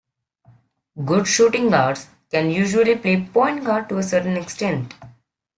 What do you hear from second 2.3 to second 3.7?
can usually play point